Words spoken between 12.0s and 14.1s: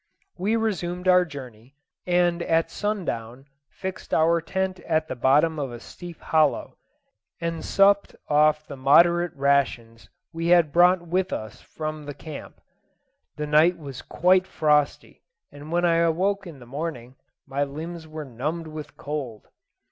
the camp. The night was